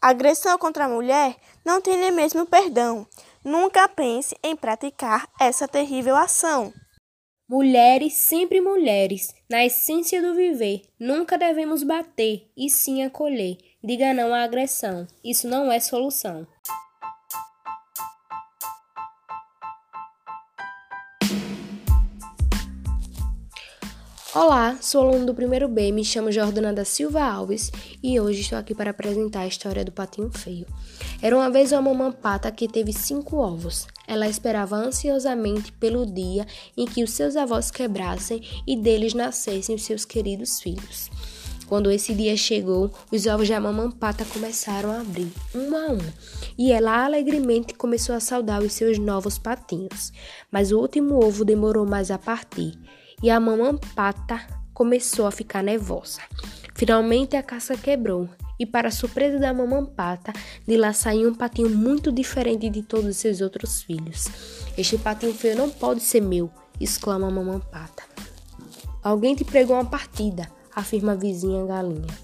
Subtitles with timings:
[0.00, 3.06] Agressão contra a mulher não tem nem mesmo perdão.
[3.44, 6.72] Nunca pense em praticar essa terrível ação.
[7.48, 13.58] Mulheres, sempre mulheres, na essência do viver, nunca devemos bater e sim acolher.
[13.82, 15.06] Diga não à agressão.
[15.22, 16.46] Isso não é solução.
[24.34, 27.70] Olá, sou aluno do primeiro B, me chamo Jordana da Silva Alves
[28.02, 30.66] e hoje estou aqui para apresentar a história do patinho feio.
[31.22, 33.86] Era uma vez uma mamãe pata que teve cinco ovos.
[34.08, 36.44] Ela esperava ansiosamente pelo dia
[36.76, 41.08] em que os seus avós quebrassem e deles nascessem os seus queridos filhos.
[41.68, 46.12] Quando esse dia chegou, os ovos da mamãe pata começaram a abrir, um a um,
[46.58, 50.12] e ela alegremente começou a saudar os seus novos patinhos.
[50.50, 52.76] Mas o último ovo demorou mais a partir
[53.24, 54.38] e a mamãe pata
[54.74, 56.20] começou a ficar nervosa.
[56.74, 58.28] Finalmente a caça quebrou
[58.60, 60.30] e, para surpresa da mamãe pata,
[60.68, 64.26] de lá saiu um patinho muito diferente de todos os seus outros filhos.
[64.76, 68.02] Este patinho feio não pode ser meu, exclama a mamãe pata.
[69.02, 70.46] Alguém te pregou uma partida,
[70.76, 72.14] afirma a vizinha galinha.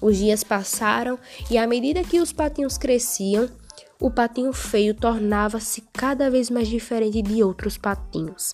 [0.00, 3.48] Os dias passaram e, à medida que os patinhos cresciam,
[4.00, 8.52] o patinho feio tornava-se cada vez mais diferente de outros patinhos.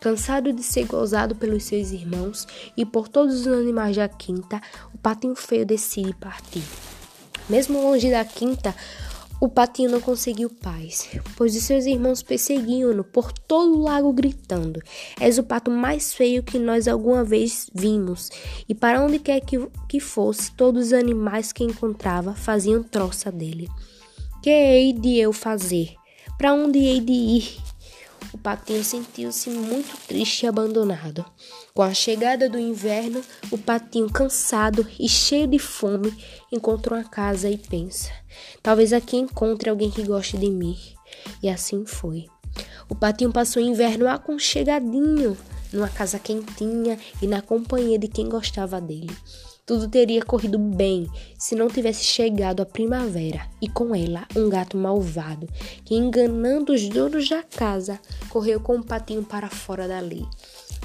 [0.00, 4.60] Cansado de ser gozado pelos seus irmãos e por todos os animais da quinta,
[4.94, 6.62] o patinho feio decide partir.
[7.48, 8.74] Mesmo longe da quinta,
[9.40, 14.80] o patinho não conseguiu paz, pois os seus irmãos perseguiam-no por todo o lago gritando:
[15.20, 18.30] És o pato mais feio que nós alguma vez vimos.
[18.68, 23.68] E para onde quer que, que fosse, todos os animais que encontrava faziam troça dele.
[24.44, 25.94] Que hei de eu fazer?
[26.36, 27.56] Para onde hei de ir?
[28.30, 31.24] O patinho sentiu-se muito triste e abandonado.
[31.72, 36.12] Com a chegada do inverno, o patinho, cansado e cheio de fome,
[36.52, 38.12] encontrou uma casa e pensa:
[38.62, 40.76] talvez aqui encontre alguém que goste de mim.
[41.42, 42.26] E assim foi.
[42.86, 45.38] O patinho passou o inverno aconchegadinho,
[45.74, 49.10] numa casa quentinha e na companhia de quem gostava dele.
[49.66, 54.76] Tudo teria corrido bem se não tivesse chegado a primavera e com ela um gato
[54.76, 55.48] malvado
[55.84, 57.98] que, enganando os donos da casa,
[58.28, 60.26] correu com o um patinho para fora dali.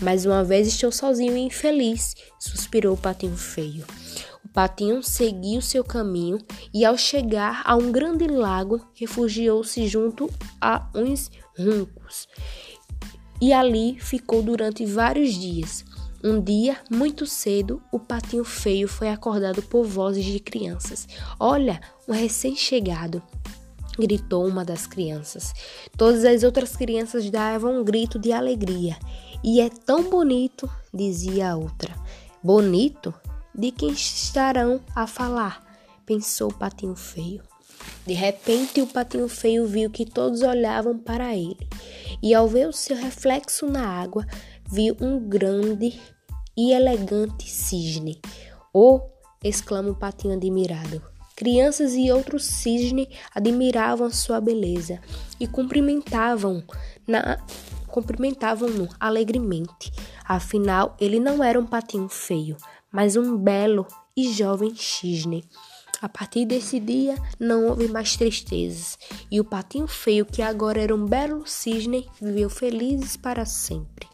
[0.02, 3.86] Mais uma vez estou sozinho e infeliz, suspirou o patinho feio.
[4.46, 6.40] O patinho seguiu seu caminho
[6.74, 10.30] e, ao chegar a um grande lago, refugiou-se junto
[10.62, 12.30] a uns juncos
[13.42, 15.86] e ali ficou durante vários dias.
[16.24, 21.08] Um dia, muito cedo, o patinho feio foi acordado por vozes de crianças.
[21.40, 23.24] Olha, um recém-chegado!
[23.98, 25.54] gritou uma das crianças.
[25.98, 28.98] Todas as outras crianças davam um grito de alegria.
[29.44, 31.94] E é tão bonito, dizia a outra.
[32.44, 33.14] Bonito?
[33.54, 35.68] De quem estarão a falar?
[36.06, 37.44] pensou o patinho feio.
[38.10, 41.70] De repente, o patinho feio viu que todos olhavam para ele,
[42.24, 44.26] e ao ver o seu reflexo na água,
[44.68, 46.02] viu um grande
[46.58, 48.20] e elegante cisne.
[48.74, 49.00] Oh!
[49.44, 51.04] exclama o patinho admirado.
[51.36, 55.00] Crianças e outros cisnes admiravam sua beleza
[55.40, 56.64] e cumprimentavam
[57.08, 57.38] na
[57.86, 59.94] cumprimentavam-no alegremente.
[60.26, 62.58] Afinal, ele não era um patinho feio,
[62.92, 63.86] mas um belo
[64.18, 65.46] e jovem cisne.
[66.02, 68.98] A partir desse dia, não houve mais tristezas,
[69.30, 74.08] e o patinho feio, que agora era um belo cisne, viveu felizes para sempre.